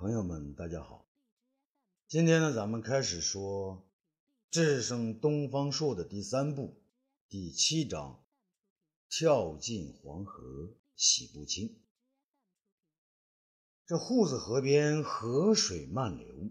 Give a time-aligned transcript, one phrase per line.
[0.00, 1.08] 朋友们，大家好。
[2.06, 3.78] 今天呢，咱们开始说
[4.48, 6.80] 《智胜东方朔》的第三部
[7.28, 8.22] 第七章：
[9.10, 11.80] 跳进黄河洗不清。
[13.88, 16.48] 这户子河边河水漫流，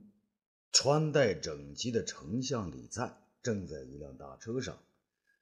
[0.74, 4.78] 穿戴整齐的丞相李赞正在一辆大车上，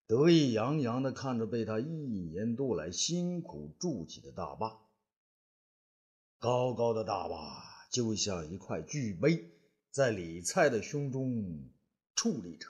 [0.06, 4.80] 得意洋洋地看着被他一年多来辛苦筑起的大坝。
[6.38, 7.74] 高高的大坝。
[7.96, 9.52] 就像一块巨碑，
[9.90, 11.70] 在李蔡的胸中
[12.14, 12.68] 矗立着。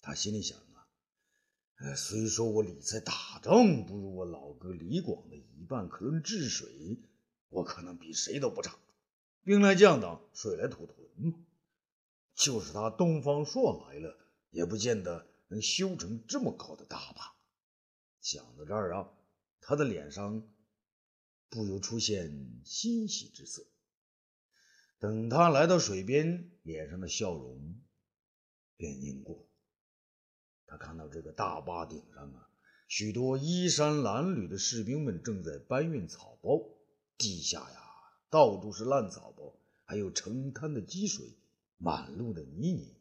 [0.00, 7.00] 他心里想啊，虽说我李蔡打仗不如我老哥李广的一半，可论治水，
[7.48, 8.78] 我可能比谁都不差。
[9.42, 11.44] 兵来将挡，水来土屯嘛
[12.36, 14.16] 就是他东方朔来了，
[14.50, 17.34] 也不见得能修成这么高的大坝。
[18.20, 19.10] 想到这儿啊，
[19.60, 20.48] 他的脸上
[21.48, 23.66] 不由出现欣喜之色。
[25.00, 27.76] 等他来到水边，脸上的笑容
[28.76, 29.46] 便凝固。
[30.66, 32.48] 他看到这个大坝顶上啊，
[32.88, 36.60] 许多衣衫褴褛的士兵们正在搬运草包，
[37.16, 37.78] 地下呀
[38.28, 41.32] 到处是烂草包，还有成滩的积水，
[41.76, 42.92] 满路的泥泞。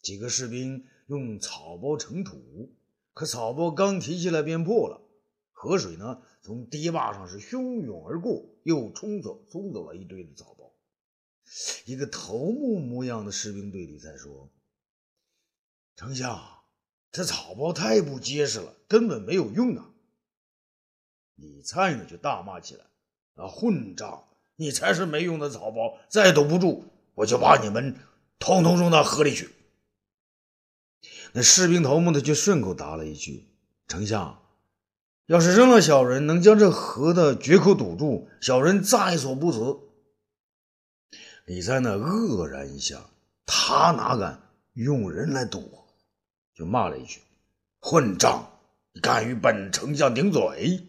[0.00, 2.72] 几个士兵用草包盛土，
[3.14, 5.02] 可草包刚提起来便破了。
[5.50, 10.59] 河水呢，从堤坝上是汹涌而过，又冲走冲走了一堆的草包。
[11.84, 14.48] 一个头目模样的士兵对李才说
[15.96, 16.40] ：“丞相，
[17.10, 19.90] 这草包太不结实了，根本没有用啊！”
[21.34, 22.84] 李灿呢就大骂起来
[23.34, 24.28] ：“啊，混账！
[24.54, 26.84] 你才是没用的草包，再堵不住，
[27.14, 27.96] 我就把你们
[28.38, 29.50] 统统扔到河里去。”
[31.32, 33.48] 那士兵头目呢就顺口答了一句
[33.88, 34.40] ：“丞相，
[35.26, 39.80] 要是扔了小人，能将这河的决口堵住，小人在所不辞。”
[41.50, 43.04] 李在那愕然一下，
[43.44, 44.40] 他哪敢
[44.74, 45.84] 用人来堵？
[46.54, 47.20] 就骂了一句
[47.82, 48.48] ：“混账！
[48.92, 50.86] 你敢与本丞相顶嘴？”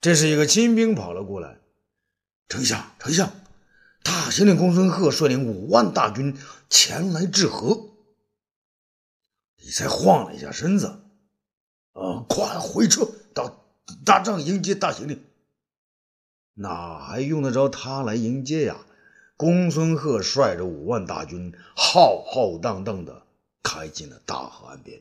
[0.00, 1.58] 这是一个亲兵跑了过来
[2.48, 3.28] ：“丞相，丞相，
[4.04, 6.38] 大行令公孙贺率领五万大军
[6.70, 7.88] 前来治河。”
[9.58, 10.86] 李才晃了一下身子
[11.90, 13.66] ：“啊，快回车，到
[14.04, 15.24] 大帐迎接大行令。
[16.54, 18.76] 哪还用得着他来迎接呀？”
[19.38, 23.22] 公孙贺率着五万大军，浩浩荡荡的
[23.62, 25.00] 开进了大河岸边。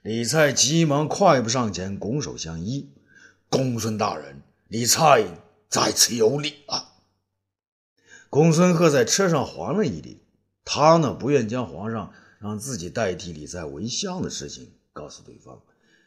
[0.00, 2.90] 李蔡急忙快步上前，拱手相依
[3.50, 5.26] ：“公孙大人，李蔡
[5.68, 6.94] 在此有礼啊！”
[8.30, 10.22] 公孙贺在车上还了一礼。
[10.64, 15.60] 他呢，不愿将皇上让自己代替李蔡为相的事情告诉对方，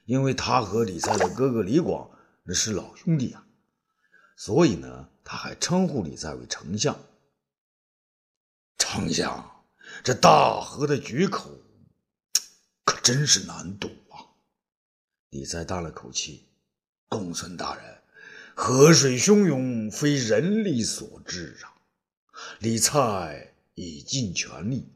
[0.05, 2.09] 因为他和李蔡的哥哥李广
[2.45, 3.44] 那是老兄弟啊，
[4.35, 5.09] 所以呢。
[5.27, 6.95] 他还称呼李在为丞相。
[8.77, 9.65] 丞相，
[10.03, 11.49] 这大河的决口
[12.83, 14.21] 可真是难堵啊！
[15.31, 16.45] 李在叹了口气
[17.09, 18.01] ：“公孙大人，
[18.53, 21.73] 河水汹涌，非人力所致啊！
[22.59, 24.87] 李蔡已尽全力，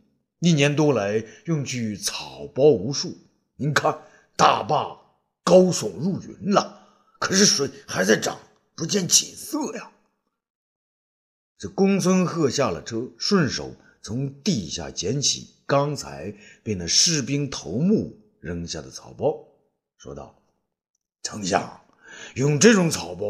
[0.41, 3.17] 一年多来用去草包无数。
[3.55, 3.99] 您看，
[4.35, 4.95] 大坝
[5.43, 8.39] 高耸入云了，可是水还在涨，
[8.79, 9.91] 不见起色呀！”
[11.59, 19.45] 这公孙贺下了车，顺手从地下捡起刚才被那士兵头目扔下的草包，
[19.97, 20.41] 说道
[21.21, 21.81] ：“丞相，
[22.35, 23.25] 用这种草包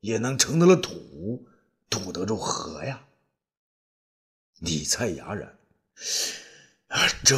[0.00, 1.46] 也能盛得了土，
[1.90, 3.04] 堵得住河呀？”
[4.60, 5.58] 李蔡哑然
[6.88, 7.36] ：“啊，这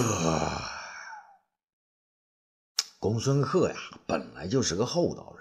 [3.00, 5.39] 公孙贺呀，本来就是个厚道人，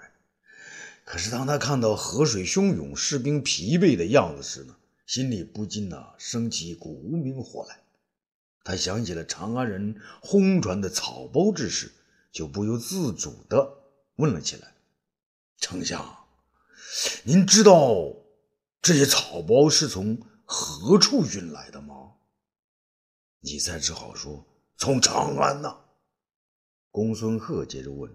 [1.10, 4.76] 可是当他看到河水汹涌、士兵疲惫的样子时呢？”
[5.06, 7.82] 心里不禁呐升起一股无名火来，
[8.62, 11.90] 他想起了长安人轰传的草包之事，
[12.30, 13.68] 就不由自主的
[14.14, 14.72] 问了起来
[15.58, 16.16] ：“丞相，
[17.24, 18.14] 您知道
[18.80, 22.12] 这些草包是从何处运来的吗？”
[23.42, 24.46] 你才只好说
[24.78, 25.76] ：“从长安呐。”
[26.92, 28.08] 公孙贺接着问：“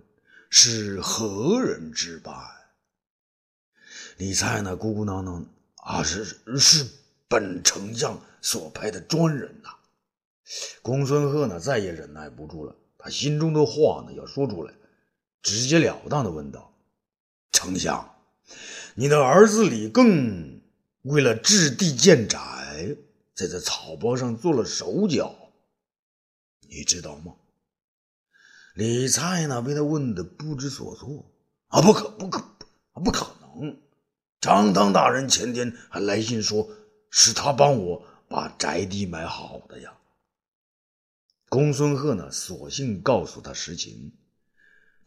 [0.49, 2.33] 是何人之办？”
[4.17, 5.45] 李蔡呢咕咕囔囔。
[5.75, 6.25] 啊，是
[6.57, 6.83] 是
[7.27, 9.69] 本丞相所派的专人呐。
[10.81, 14.73] 公孙贺呢，再也忍耐不住了，他心中的话呢要说出来，
[15.43, 16.73] 直截了当的问道
[17.53, 18.15] ：“丞相，
[18.95, 20.59] 你的儿子李更
[21.03, 22.97] 为了置地建宅，
[23.35, 25.35] 在这草包上做了手脚，
[26.67, 27.35] 你知道吗？”
[28.73, 31.31] 李蔡呢，被他问的不知所措。
[31.67, 32.43] 啊，不可不可
[33.03, 33.84] 不可能！
[34.45, 36.69] 张汤大人前天还来信说，
[37.09, 39.97] 是他帮我把宅地买好的呀。
[41.49, 44.13] 公孙贺呢，索性告诉他实情。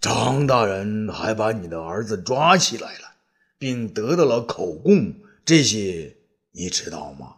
[0.01, 3.13] 张大人还把你的儿子抓起来了，
[3.59, 5.15] 并得到了口供，
[5.45, 6.17] 这些
[6.51, 7.37] 你知道吗？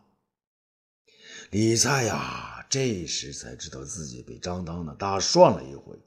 [1.51, 5.99] 李蔡呀，这时才知道自己被张当呢大涮了一回。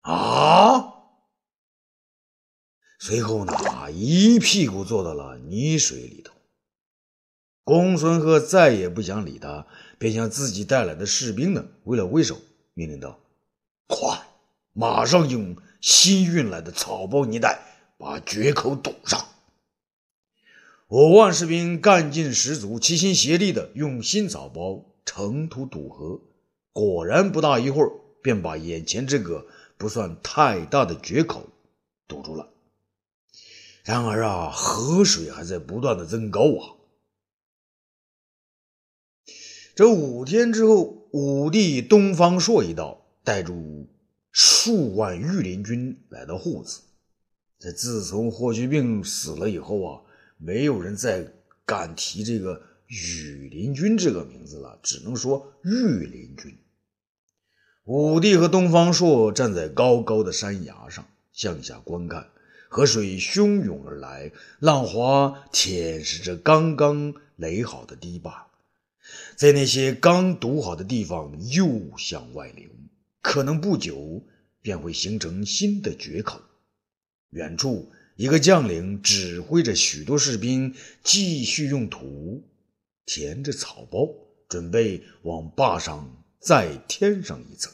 [0.00, 0.99] 啊！
[3.02, 3.54] 随后呢，
[3.90, 6.34] 一屁股坐到了泥水里头。
[7.64, 9.66] 公孙贺再也不想理他，
[9.98, 12.38] 便向自己带来的士兵呢挥了挥手，
[12.74, 13.18] 命令道
[13.88, 14.26] ：“快！”
[14.74, 17.62] 马上用新运来的草包泥袋
[17.96, 19.28] 把决口堵上。
[20.88, 26.20] 五万士兵干劲十足，齐心协力的用新草包盛土堵河。
[26.74, 27.90] 果然，不大一会儿，
[28.22, 29.46] 便把眼前这个
[29.78, 31.48] 不算太大的决口
[32.06, 32.46] 堵住了。
[33.84, 36.76] 然而啊，河水还在不断的增高啊！
[39.74, 43.88] 这五天之后，武帝东方朔一到，带住。
[44.32, 46.82] 数万御林军来到户子。
[47.58, 50.02] 这自从霍去病死了以后啊，
[50.38, 51.32] 没有人再
[51.66, 56.56] 敢提这个羽林军这个名字了，只能说御林军。
[57.84, 62.30] 武帝和东方朔站在高高的山崖上，向下观看，
[62.72, 64.30] 河水汹涌而来，
[64.60, 68.46] 浪花舔舐着刚刚垒好的堤坝，
[69.34, 72.70] 在那些刚堵好的地方又向外流。
[73.20, 74.22] 可能不久
[74.62, 76.40] 便会形成新的决口。
[77.30, 80.72] 远处，一个将领指挥着许多士兵
[81.02, 82.48] 继续用土
[83.04, 84.08] 填着草包，
[84.48, 87.72] 准备往坝上再添上一层。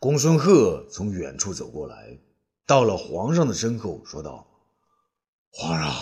[0.00, 2.18] 公孙贺从远处走过来，
[2.66, 4.46] 到了皇上的身后，说道
[5.50, 5.92] ：“皇上，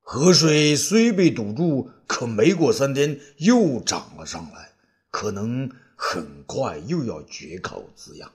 [0.00, 4.72] 河水虽被堵住，可没过三天又涨了上来，
[5.10, 5.70] 可能……”
[6.00, 8.30] 很快又要决口滋养。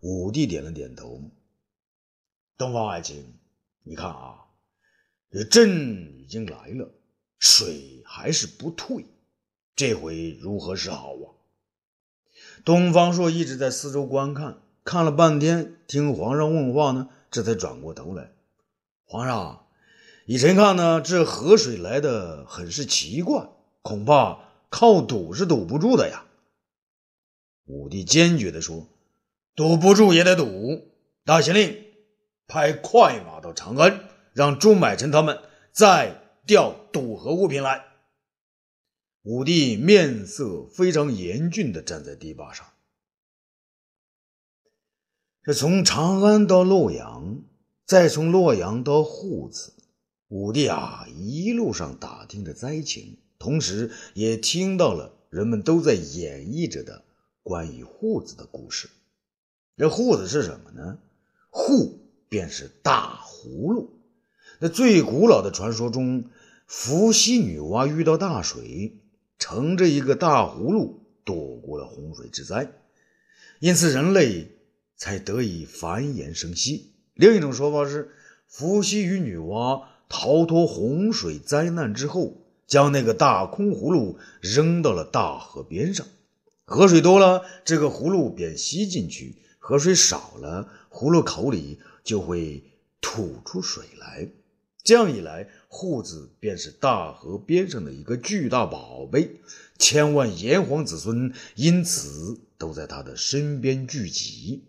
[0.00, 1.30] 武帝点了点头。
[2.56, 3.38] 东方爱卿，
[3.82, 4.46] 你看啊，
[5.30, 6.90] 这朕已经来了，
[7.38, 9.04] 水还是不退，
[9.74, 11.36] 这回如何是好啊？
[12.64, 18.30] 东方朔一直在四周观看，看了半天，听皇上问话呢，这才转过头来。
[19.04, 19.66] 皇上，
[20.26, 23.48] 以臣看呢，这河水来的很是奇怪，
[23.82, 24.46] 恐怕。
[24.68, 26.24] 靠堵是堵不住的呀！
[27.66, 28.88] 武帝坚决地说
[29.54, 30.88] ：“堵不住也得堵。”
[31.24, 31.84] 大行令
[32.46, 34.00] 派快马到长安，
[34.34, 35.38] 让朱买臣他们
[35.72, 37.84] 再调堵河物品来。
[39.22, 42.66] 武帝面色非常严峻地站在堤坝上。
[45.46, 47.40] 这从长安到洛阳，
[47.84, 49.74] 再从洛阳到户子，
[50.26, 53.18] 武帝啊，一路上打听着灾情。
[53.38, 57.04] 同时，也听到了人们都在演绎着的
[57.44, 58.90] 关于户子的故事。
[59.76, 60.98] 这户子是什么呢？
[61.48, 61.96] 户
[62.28, 64.00] 便是大葫芦。
[64.58, 66.24] 那最古老的传说中，
[66.66, 68.98] 伏羲女娲遇到大水，
[69.38, 72.72] 乘着一个大葫芦躲过了洪水之灾，
[73.60, 74.48] 因此人类
[74.96, 76.92] 才得以繁衍生息。
[77.14, 78.10] 另一种说法是，
[78.46, 82.42] 伏羲与女娲逃脱洪水灾难之后。
[82.66, 86.04] 将那个大空葫芦扔到了大河边上，
[86.64, 92.64] 河水多了，这个葫芦便吸进去；河水少了，葫芦口里就会
[93.00, 94.28] 吐出水来。
[94.82, 99.36] 这样一来，笏子便是大河边上的一个巨大宝贝，
[99.78, 104.64] 千万炎黄子孙因此都在他的身边聚集。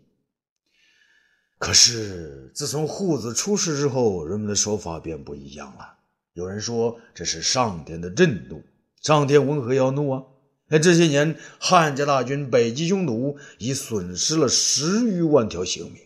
[1.60, 5.96] 可是，自从护子出事之后，人们的说法便不一样了。
[6.34, 8.64] 有人说这是上天的震怒，
[9.02, 10.24] 上天为何要怒啊？
[10.68, 16.04] 那这些年汉家大军北击匈奴，已损失了十余万条性命。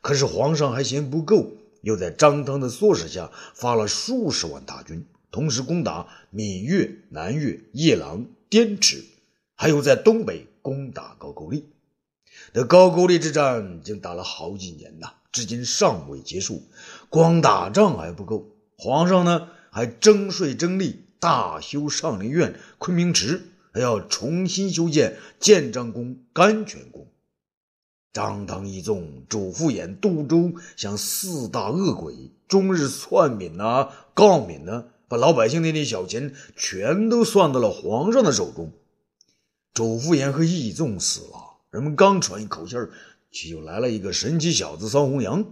[0.00, 1.52] 可是皇上还嫌不够，
[1.82, 9.04] 又在张汤的唆使下发了数十万大军，同时攻打闽越、南越、夜郎、滇池，
[9.54, 11.66] 还有在东北攻打高句丽。
[12.52, 16.62] 这高句丽之战已经打了好几年呐，至今尚未结束。
[17.08, 19.48] 光打仗还不够，皇上呢？
[19.70, 27.06] 还征税征吏，大修上林苑、昆明池，还要重新修建建章宫、甘泉宫。
[28.12, 38.72] 张汤一纵主父偃、杜周像四大恶鬼，终日算命呐、告敏呐，把老百姓那点小钱全都算到了皇上的手中。
[39.74, 42.90] 主父偃和义纵死了，人们刚喘一口气儿，
[43.30, 45.44] 却又来了一个神奇小子桑弘羊。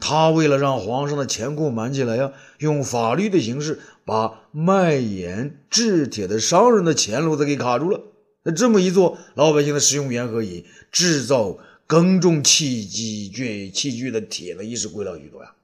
[0.00, 8.02] 他为了让皇上的钱库满起来呀，用法律的形式把卖盐制铁的商人的钱路子给卡住了。
[8.42, 15.54] 那这么一做，老百姓的食用盐和以制造耕种器具器具的铁呢，一时归了许多呀。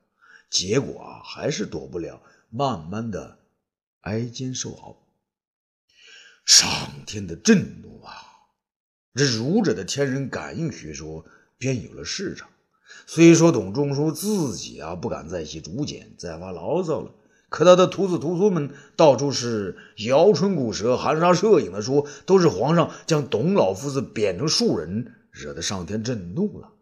[0.49, 3.37] 结果啊，还是躲不了慢慢的
[4.02, 4.97] 挨煎受熬。
[6.47, 6.69] 上
[7.05, 7.90] 天的震怒！
[9.14, 11.25] 这儒者的天人感应学说
[11.59, 12.49] 便有了市场。
[13.07, 17.12] 虽说董仲舒自己啊不敢再写竹简，再发牢骚了，
[17.49, 19.76] 可他的徒子徒孙们到处是
[20.07, 26.73] 摇唇鼓舌、含沙射影的说，都是皇上将董老夫子贬成庶人，惹得上天震怒了，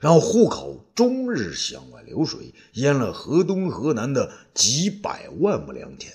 [0.00, 6.14] 让户口终日向外流水，淹了河东河南的几百万亩良田。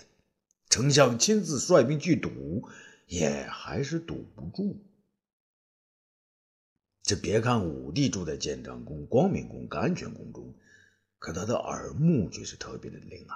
[0.69, 2.63] 丞相亲自率兵去堵。
[3.09, 4.77] 也还是堵不住。
[7.09, 10.53] 这别看武帝住在建章宫、光明宫、甘泉宫中，
[11.17, 13.33] 可他的耳目却是特别的灵啊！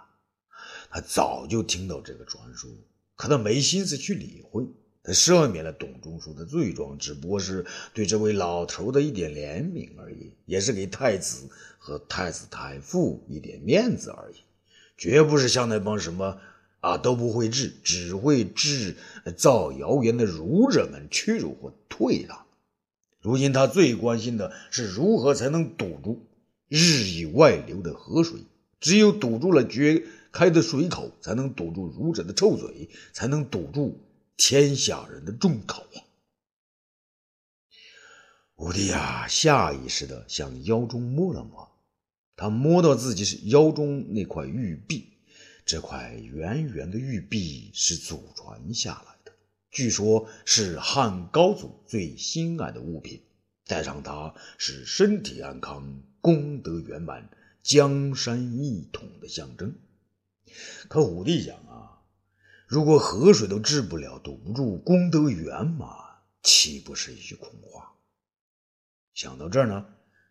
[0.91, 2.69] 他早就听到这个传说，
[3.15, 4.63] 可他没心思去理会。
[5.01, 7.65] 他赦免了董仲舒的罪状，只不过是
[7.95, 11.49] 对这位老头的一点怜悯而已，也是给太子
[11.79, 14.35] 和太子太傅一点面子而已，
[14.95, 16.39] 绝不是像那帮什么。
[16.81, 18.95] 啊，都不会治，只会制
[19.35, 22.45] 造谣言的儒者们屈辱或退让。
[23.23, 26.27] 如今他最关心的是如何才能堵住
[26.67, 28.41] 日益外流的河水。
[28.79, 30.03] 只有堵住了决
[30.33, 33.97] 开的水口，才能堵住儒者的臭嘴，才能堵住
[34.35, 36.03] 天下人的众口啊！
[38.57, 41.71] 武帝啊，下意识的向腰中摸了摸，
[42.35, 45.07] 他摸到自己是腰中那块玉璧。
[45.65, 49.12] 这块圆圆的玉璧是祖传下来，
[49.73, 53.23] 据说是汉高祖最心爱的物品，
[53.65, 57.27] 戴上它是身体安康、功德圆满、
[57.63, 59.73] 江山一统的象征。
[60.87, 62.03] 可武帝想啊，
[62.67, 65.89] 如果河水都治不了、堵不住、功德圆满，
[66.43, 67.93] 岂不是一句空话？
[69.15, 69.87] 想到这儿呢，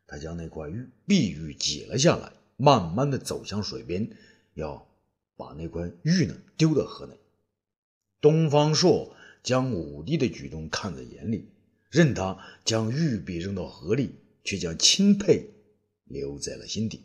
[0.07, 4.17] 他将那块玉碧玉解了下来，慢慢的走向水边，
[4.55, 4.87] 要。
[5.35, 7.19] 把那块玉呢丢到河内。
[8.21, 11.49] 东方朔将武帝的举动看在眼里，
[11.91, 15.51] 任他将玉璧扔到河里，却将钦佩
[16.05, 17.05] 留在了心底。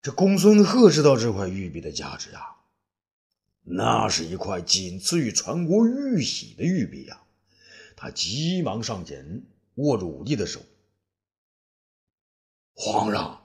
[0.00, 2.42] 这公孙贺知道这块玉璧的价值啊，
[3.62, 7.22] 那是一块仅次于传国玉玺的玉璧呀！
[7.96, 9.42] 他急忙上前
[9.74, 10.62] 握住武帝的手，
[12.74, 13.42] 皇上。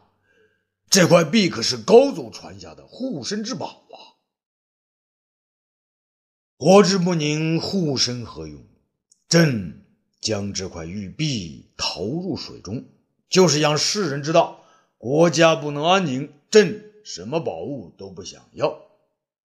[0.90, 4.13] 这块璧可是高祖传下的护身之宝啊！
[6.58, 8.64] 国之不宁，护身何用？
[9.28, 9.84] 朕
[10.22, 12.86] 将这块玉璧投入水中，
[13.30, 14.64] 就是让世人知道
[14.98, 16.32] 国家不能安宁。
[16.50, 18.80] 朕什么宝物都不想要，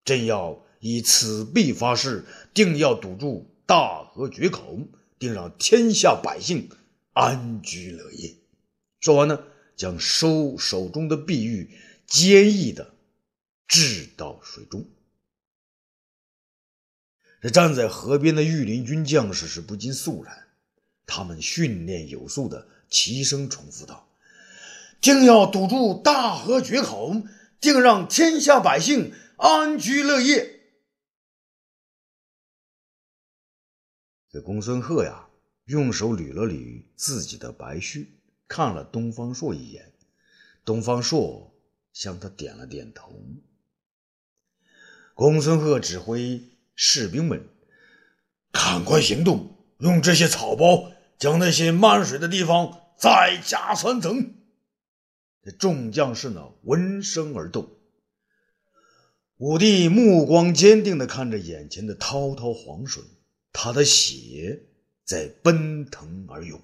[0.04, 2.24] 朕要以此璧发誓，
[2.54, 4.78] 定要堵住大河决口，
[5.18, 6.68] 定让天下百姓
[7.12, 8.34] 安居乐业。
[9.00, 9.42] 说完呢。
[9.78, 11.70] 将收手中的碧玉
[12.04, 12.94] 坚毅的
[13.68, 14.84] 掷到水中。
[17.40, 20.48] 这站在河边的御林军将士是不禁肃然，
[21.06, 24.08] 他们训练有素的齐声重复道
[25.00, 27.14] ：“定要堵住大河决口，
[27.60, 30.58] 定让天下百姓安居乐业。”
[34.30, 35.28] 这公孙贺呀，
[35.66, 38.18] 用手捋了捋自己的白须。
[38.48, 39.92] 看了东方朔一眼，
[40.64, 41.54] 东方朔
[41.92, 43.14] 向他点了点头。
[45.14, 46.42] 公孙贺指挥
[46.80, 47.44] 士兵们
[48.52, 54.36] 赶快行动，用这些草包将那些漫水的地方再加三层。
[55.42, 57.68] 这众将士呢闻声而动。
[59.38, 63.02] 武帝目光坚定地看着眼前的滔滔黄水，
[63.52, 64.62] 他的血
[65.04, 66.60] 在奔腾而涌。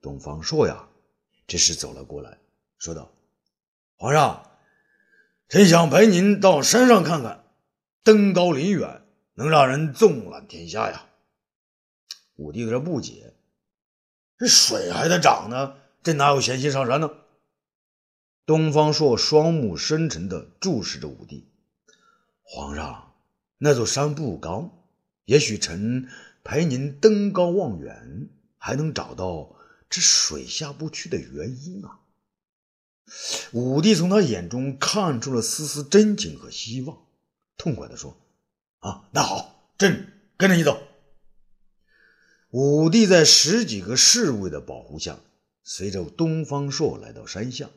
[0.00, 0.88] 东方朔呀，
[1.48, 2.38] 这时走了过来，
[2.78, 3.12] 说道
[3.98, 4.48] ：“皇上，
[5.48, 7.41] 臣想陪您到山上看看，
[8.02, 9.02] 登高临远，
[9.34, 11.06] 能让人纵览天下呀。”
[12.36, 13.34] 武帝有点不解
[14.38, 17.10] ：“这水还得涨呢，这哪有闲心上山呢？”
[18.46, 21.48] 东方朔双目深沉地注视着武帝
[22.42, 23.14] ：“皇上，
[23.58, 24.86] 那座山不高，
[25.24, 26.08] 也许臣
[26.42, 29.56] 陪您登高望远，还能找到。”
[29.94, 32.00] 这水下不去的原因啊！
[33.52, 37.06] 武帝从他眼中看出了丝丝真情和希望，
[37.62, 38.16] 痛快地说
[38.82, 40.82] ：“啊，那好，朕跟着你走。”
[42.50, 45.20] 武帝在十几个侍卫的保护下，
[45.62, 47.70] 随着东方朔来到山下。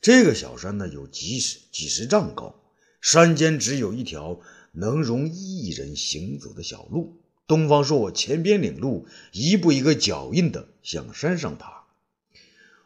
[0.00, 2.54] 这个小山呢，有几十几十丈高，
[3.02, 4.40] 山间只有一条
[4.72, 7.20] 能容一人行走的小路。
[7.46, 11.84] 东方朔前边领路，一步一个脚印的向山上爬。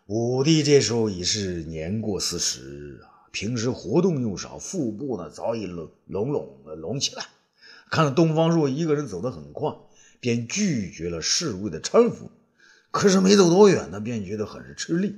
[0.06, 7.24] 武帝这时候已是年过四十啊，平时活动又少，腹部呢早已隆隆隆的隆起来。
[7.90, 9.74] 看到东方朔一个人走得很快，
[10.20, 12.30] 便拒绝了侍卫的搀扶。
[12.90, 15.16] 可是没走多远呢，便觉得很是吃力。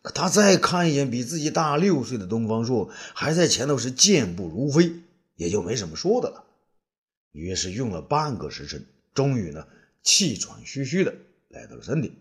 [0.00, 4.92] 可他再看一眼比自己大六岁的东方朔，还在前头是健步如飞，
[5.34, 6.44] 也就没什么说的了。
[7.32, 9.66] 于是用了半个时辰，终于呢
[10.04, 11.14] 气喘吁吁的
[11.48, 12.14] 来到了山顶。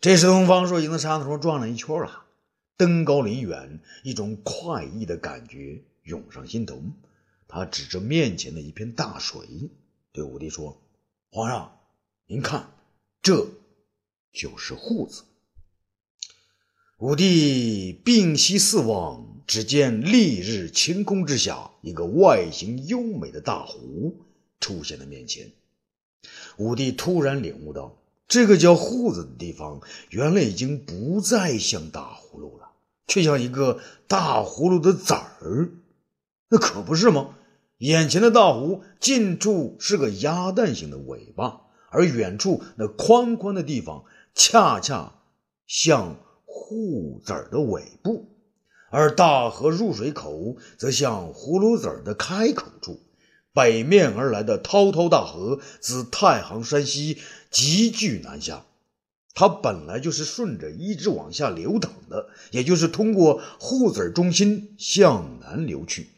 [0.00, 2.25] 这时东方朔已经在山头上转了一圈了，
[2.76, 6.80] 登高临远，一种快意的感觉涌上心头。
[7.48, 9.70] 他指着面前的一片大水，
[10.12, 10.82] 对武帝说
[11.30, 11.78] ：“皇上，
[12.26, 12.70] 您看，
[13.22, 13.48] 这
[14.32, 15.22] 就是户子。”
[16.98, 24.24] 武帝屏息四望，只见丽日晴空之下，一个外形优美的大湖
[24.60, 25.52] 出现在面前。
[26.56, 29.80] 武帝突然领悟到，这个叫户子的地方，
[30.10, 32.15] 原来已经不再像大，
[33.06, 35.70] 却像一个大葫芦的籽儿。
[36.48, 37.30] 那可不是吗？
[37.78, 41.60] 眼前的大湖近处是个鸭蛋形的尾巴，
[41.90, 45.12] 而远处那宽宽的地方恰恰
[45.66, 48.28] 像户籽儿的尾部，
[48.90, 53.00] 而大河入水口则像葫芦籽儿的开口处。
[53.52, 57.18] 北面而来的滔滔大河自太行山西
[57.50, 58.64] 急剧南下，
[59.38, 66.08] 它本来就是顺着一直往下流淌的，也就是通过户籽中心向南流去。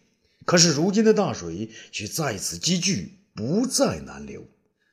[0.44, 4.46] 可是如今的大水却再次积聚，不再南流，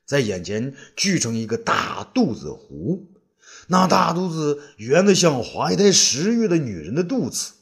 [0.04, 3.06] 在眼前聚成一个大肚子湖。
[3.68, 7.52] 那大肚子圆得像怀胎十月的女人的肚子，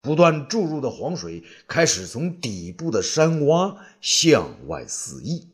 [0.00, 5.48] 不断注入的黄水开始从底部的山洼向外肆意。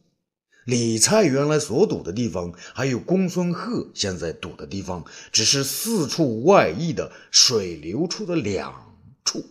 [0.64, 9.44] 李蔡原来所堵的地方，还有公孙贺现在堵的地方，只是四处外溢的水流出的两处。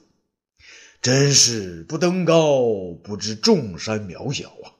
[1.01, 4.73] 真是不登高，不知众山渺小啊！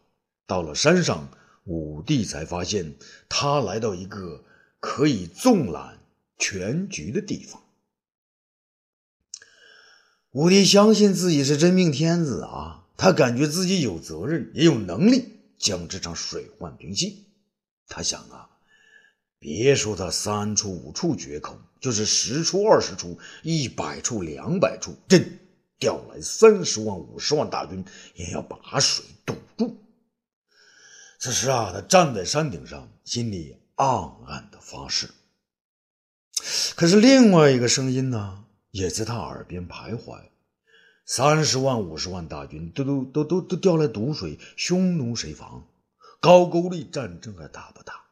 [0.48, 1.30] 到了山上，
[1.66, 2.96] 武帝才发现
[3.28, 4.44] 他来到一个
[4.80, 6.00] 可以纵览
[6.38, 7.62] 全局的地方。
[10.32, 15.26] 武帝相信自己是真命天子啊，他感觉自己有责任，也有能力
[15.64, 17.26] 将这场水患平息。
[17.88, 18.50] 他想啊，
[19.40, 25.40] 别说他三处五处决口，就是十处二十处，一百处两百处，朕。
[25.80, 27.84] 调来三十万、五十万大军，
[28.16, 29.76] 也要把水堵住。
[31.20, 33.88] 此时啊，他站在山顶上，心里暗
[34.26, 35.10] 暗的发誓。
[36.76, 40.22] 可是另外一个声音呢，也在他耳边徘徊：
[41.06, 45.68] 三十万、五十万大军都都都都都调来堵水，匈奴谁防？
[46.22, 48.06] 高句丽战争还打不打？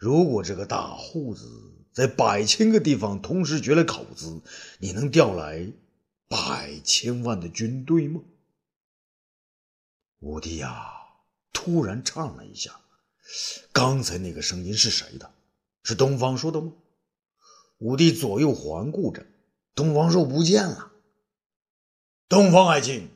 [0.00, 1.48] 如果这个大户子
[1.92, 4.42] 在百千个地方同时掘了口子，
[4.78, 5.72] 你能调来？
[6.26, 8.20] 百千万的军队吗？
[10.18, 10.90] 武帝呀，
[11.52, 12.80] 突然颤了一下。
[13.72, 15.30] 刚才那个声音是谁的？
[15.84, 16.72] 是东方朔的吗？
[17.78, 19.24] 武帝左右环顾着，
[19.76, 20.90] 东方朔不见了。
[22.28, 23.08] 东方爱卿，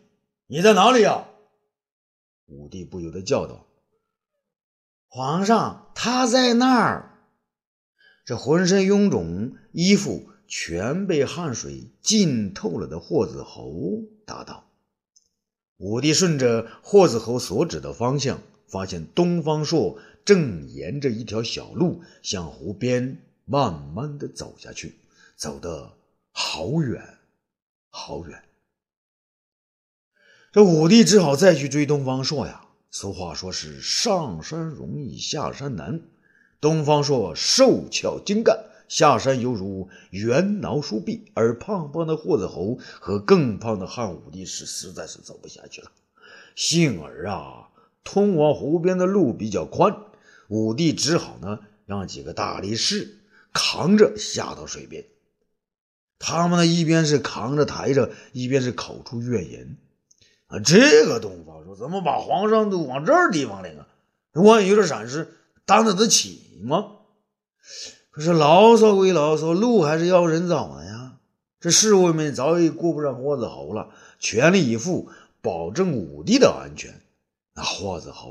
[0.47, 1.29] 你在哪里呀？
[2.47, 3.67] 武帝不由得叫道
[5.09, 7.19] ：“皇上，他在那儿。”
[8.25, 10.31] 这浑身臃肿，衣服。
[10.51, 14.65] 全被汗水浸透了的霍子侯答道
[15.77, 24.95] ：“武帝顺着霍子侯所指的方向，发现东方朔正沿着一条小路向湖边慢慢的走下去，
[25.37, 25.99] 走得
[26.33, 27.19] 好远
[27.91, 28.48] 好远。
[30.53, 32.63] 这武帝只好再去追东方朔呀。
[32.91, 36.01] 俗话说是上山容易下山难，
[36.61, 45.93] 东方朔瘦巧精干。”下山犹如猿挠树壁，而胖胖的霍子侯和更胖的汉武帝是实在是走不下去了。
[46.57, 47.69] 幸而啊，
[48.03, 49.95] 通往湖边的路比较宽，
[50.49, 53.19] 武帝只好呢让几个大力士
[53.53, 55.05] 扛着下到水边。
[56.19, 59.77] 他们呢一边是扛着抬着，一边是口出怨言
[60.49, 63.87] ：“啊，这个东方说怎么把皇上都往这儿地方领啊？
[64.33, 65.29] 万一有点闪失，
[65.65, 66.93] 担得得起吗？”
[68.11, 71.13] 可是牢骚归牢骚，路还是要人走的呀。
[71.61, 75.09] 这侍卫们早已顾不上霍子侯了，全力以赴
[75.41, 77.01] 保证武帝的安全。
[77.55, 78.29] 那霍子豪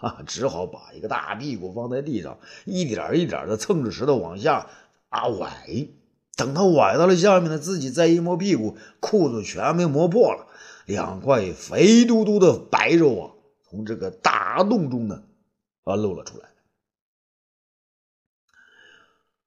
[0.00, 4.68] 啊， 只好把一个大屁股放在地上，一点一点的蹭着石头往下
[5.08, 5.88] 啊崴。
[6.36, 10.45] 等他崴到了下面呢，自己再一摸屁股，裤子全被磨破了，
[10.86, 13.34] 两块肥嘟嘟的白肉啊，
[13.68, 15.24] 从这个大洞中呢
[15.84, 16.48] 啊露了出来。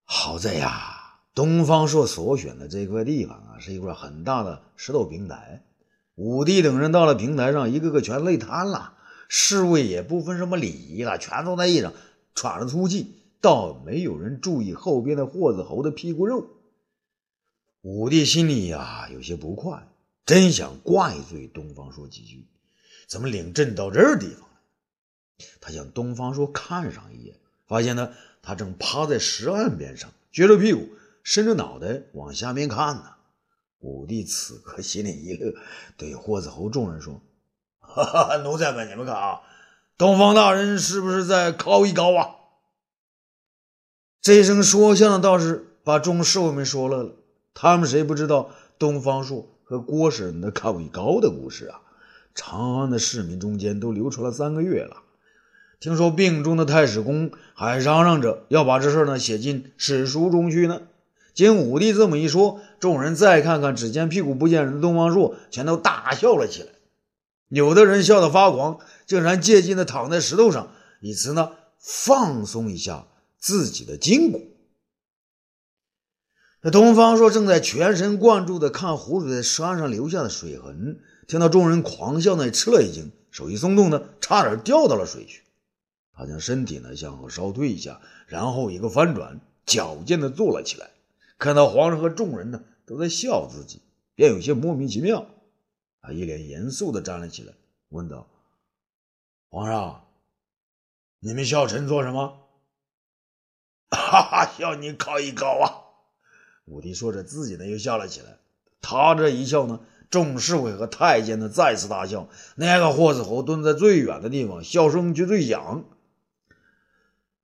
[0.03, 5.63] 好在呀，东方朔所选的这块地方啊，是一块很大的石头平台。
[6.15, 8.97] 武帝等人到了平台上，一个个全累瘫了，
[9.29, 11.93] 侍卫也不分什么礼仪了，全坐在地上
[12.35, 16.49] 喘着粗气，倒没有人注意后边的霍子侯的屁股肉。
[17.81, 19.87] 武帝心里呀有些不快，
[20.29, 22.45] 真想怪罪东方朔几句，
[23.07, 25.47] 怎么领朕到这地方来？
[25.59, 28.13] 他向东方朔看上一眼，发现呢，
[28.43, 30.87] 他正趴在石岸边上，撅着屁股，
[31.23, 33.15] 伸着脑袋往下面看呢。
[33.79, 35.51] 武帝此刻心里一乐，
[35.97, 37.19] 对霍子侯众人说
[37.81, 39.41] ：“哈哈，奴才们，你们看啊，
[39.97, 42.35] 东方大人是不是在靠一高啊？”
[44.21, 47.15] 这一声说相的道士把众侍卫们说乐了。
[47.55, 51.81] 他们谁不知道东方朔和郭婶的靠一高的故事啊？
[52.33, 55.03] 长安的市民中间都流传了三个月了。
[55.79, 60.81] 听说病中的太史公还嚷嚷着要把这事呢写进史书中去呢。
[61.35, 66.69] 经武帝这么一说，众人再看看只见屁股不见人的东方朔，全都大笑了起来。
[67.49, 73.05] 有的人笑得发狂，竟然借劲的躺在石头上，以此呢放松一下
[73.37, 74.47] 自己的筋骨。
[76.61, 85.43] 那东方朔正在全神贯注地看湖水在山上留下的水痕，听到众人狂笑呢，吃了一惊，手一松动呢，差点掉到了水去。
[86.11, 90.89] 他将身体呢向后稍退一下，然后一个翻转，矫健地坐了起来。
[91.37, 93.81] 看到皇上和众人呢都在笑自己，
[94.13, 95.25] 便有些莫名其妙。
[96.01, 97.53] 他一脸严肃地站了起来，
[97.87, 98.27] 问道
[99.47, 100.07] ：“皇上，
[101.21, 102.49] 你们笑臣做什么
[103.91, 105.87] ？”“哈哈，笑你考一高啊！”
[106.69, 108.37] 武帝说着，自己呢又笑了起来。
[108.81, 112.29] 他这一笑呢，众侍卫和太监呢再次大笑。
[112.55, 115.83] 那个霍子侯蹲在最远的地方，笑声却最响。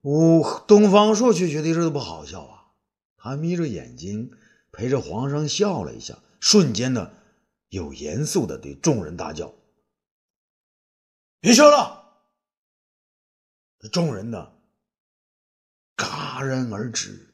[0.01, 2.65] 武东方朔却觉得这都不好笑啊！
[3.17, 4.31] 他眯着眼睛
[4.71, 7.11] 陪着皇上笑了一下，瞬间呢
[7.69, 9.55] 又严肃的对众人大叫
[11.41, 12.03] ：“别笑了！”
[13.91, 14.51] 众人呢
[15.97, 17.24] 戛然而止。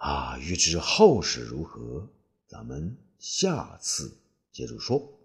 [0.00, 2.08] 啊，欲知后事如何，
[2.48, 4.16] 咱们下次
[4.50, 5.19] 接着说。